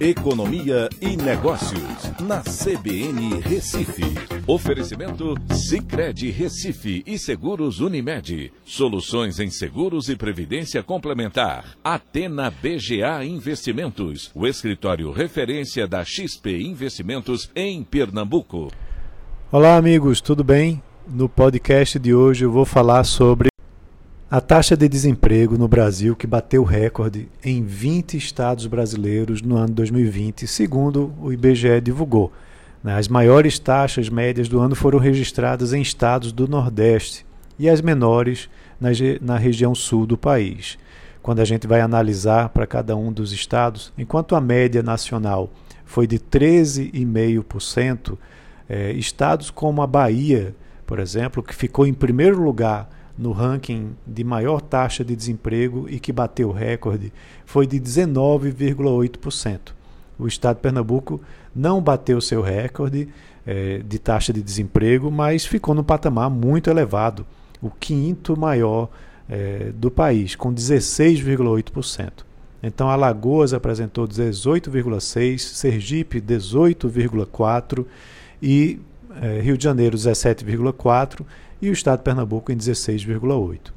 [0.00, 4.02] Economia e Negócios, na CBN Recife.
[4.46, 8.50] Oferecimento Cicred Recife e Seguros Unimed.
[8.64, 11.76] Soluções em seguros e previdência complementar.
[11.84, 18.72] Atena BGA Investimentos, o escritório referência da XP Investimentos em Pernambuco.
[19.52, 20.82] Olá, amigos, tudo bem?
[21.06, 23.49] No podcast de hoje eu vou falar sobre
[24.30, 29.74] a taxa de desemprego no Brasil, que bateu recorde em 20 estados brasileiros no ano
[29.74, 32.32] 2020, segundo o IBGE divulgou.
[32.84, 32.96] Né?
[32.96, 37.26] As maiores taxas médias do ano foram registradas em estados do Nordeste
[37.58, 38.48] e as menores
[39.20, 40.78] na, região sul do país.
[41.20, 45.50] Quando a gente vai analisar para cada um dos estados, enquanto a média nacional
[45.84, 48.16] foi de 13,5%,
[48.68, 50.54] eh, estados como a Bahia,
[50.86, 56.00] por exemplo, que ficou em primeiro lugar no ranking de maior taxa de desemprego e
[56.00, 57.12] que bateu recorde
[57.44, 59.74] foi de 19,8%.
[60.18, 61.20] O estado de Pernambuco
[61.54, 63.08] não bateu seu recorde
[63.46, 67.26] eh, de taxa de desemprego, mas ficou no patamar muito elevado,
[67.60, 68.88] o quinto maior
[69.28, 72.24] eh, do país, com 16,8%.
[72.62, 77.84] Então, Alagoas apresentou 18,6%, Sergipe 18,4%
[78.42, 78.80] e
[79.20, 81.24] eh, Rio de Janeiro 17,4%
[81.60, 83.70] e o estado de Pernambuco em 16,8%.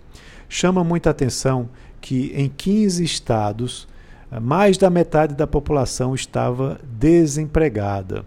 [0.47, 3.88] Chama muita atenção que em 15 estados,
[4.41, 8.25] mais da metade da população estava desempregada.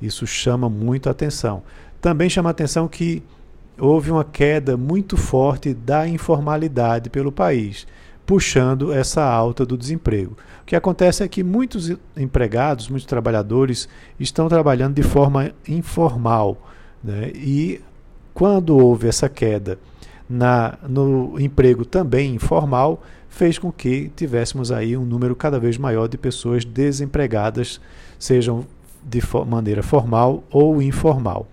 [0.00, 1.62] Isso chama muito atenção.
[2.00, 3.22] Também chama atenção que
[3.78, 7.86] houve uma queda muito forte da informalidade pelo país,
[8.26, 10.36] puxando essa alta do desemprego.
[10.62, 13.88] O que acontece é que muitos empregados, muitos trabalhadores
[14.18, 16.60] estão trabalhando de forma informal
[17.02, 17.30] né?
[17.34, 17.80] e
[18.34, 19.78] quando houve essa queda
[20.28, 26.08] na, no emprego também informal, fez com que tivéssemos aí um número cada vez maior
[26.08, 27.80] de pessoas desempregadas,
[28.18, 28.66] sejam
[29.02, 31.46] de for maneira formal ou informal.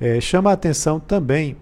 [0.00, 1.56] É, chama a atenção também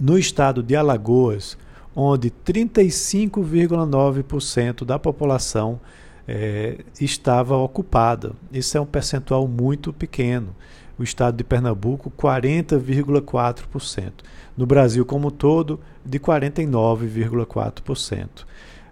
[0.00, 1.56] no estado de Alagoas,
[1.94, 5.78] onde 35,9% da população
[6.26, 8.32] é, estava ocupada.
[8.52, 10.56] Isso é um percentual muito pequeno
[10.98, 14.12] o estado de Pernambuco 40,4%.
[14.56, 18.44] No Brasil como todo, de 49,4%.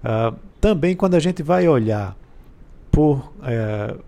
[0.03, 2.17] Uh, também, quando a gente vai olhar
[2.91, 4.03] por, uh,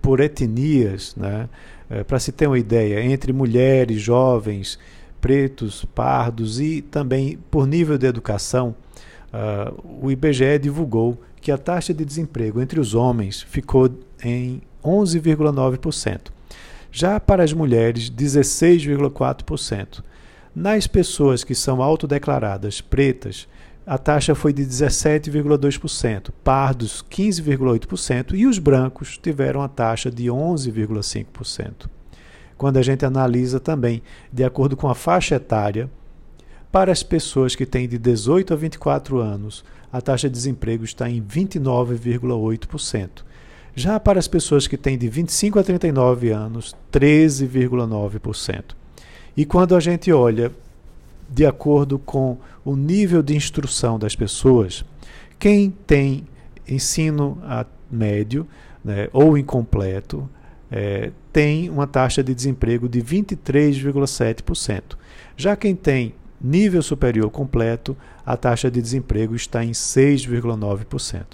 [0.00, 1.48] por etnias, né,
[1.90, 4.78] uh, para se ter uma ideia, entre mulheres, jovens,
[5.20, 8.74] pretos, pardos e também por nível de educação,
[9.32, 13.90] ah, o IBGE divulgou que a taxa de desemprego entre os homens ficou
[14.22, 16.32] em 11,9%.
[16.90, 20.02] Já para as mulheres, 16,4%.
[20.54, 23.46] Nas pessoas que são autodeclaradas pretas,
[23.86, 31.88] a taxa foi de 17,2%, pardos 15,8% e os brancos tiveram a taxa de 11,5%.
[32.58, 34.02] Quando a gente analisa também,
[34.32, 35.88] de acordo com a faixa etária,
[36.72, 41.08] para as pessoas que têm de 18 a 24 anos, a taxa de desemprego está
[41.08, 43.22] em 29,8%.
[43.76, 48.64] Já para as pessoas que têm de 25 a 39 anos, 13,9%.
[49.36, 50.50] E quando a gente olha
[51.30, 54.84] de acordo com o nível de instrução das pessoas,
[55.38, 56.26] quem tem
[56.66, 57.38] ensino
[57.88, 58.44] médio
[58.84, 60.28] né, ou incompleto
[60.70, 64.96] é, tem uma taxa de desemprego de 23,7%.
[65.36, 71.24] Já quem tem nível superior completo, a taxa de desemprego está em 6,9%.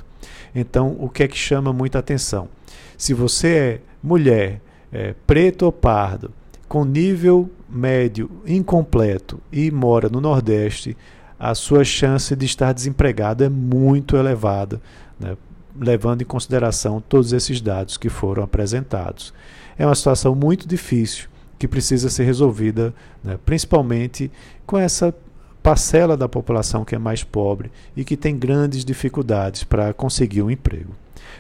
[0.55, 2.49] Então, o que é que chama muita atenção?
[2.97, 4.61] Se você é mulher,
[4.93, 6.31] é, preto ou pardo,
[6.69, 10.97] com nível médio incompleto e mora no Nordeste,
[11.39, 14.81] a sua chance de estar desempregado é muito elevada,
[15.19, 15.37] né?
[15.79, 19.33] Levando em consideração todos esses dados que foram apresentados.
[19.79, 23.39] É uma situação muito difícil que precisa ser resolvida, né?
[23.45, 24.31] principalmente
[24.67, 25.15] com essa
[25.63, 30.51] parcela da população que é mais pobre e que tem grandes dificuldades para conseguir um
[30.51, 30.93] emprego.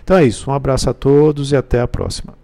[0.02, 2.34] Então é isso, um abraço a todos e até a próxima.